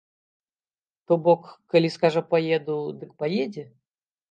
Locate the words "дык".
3.05-3.15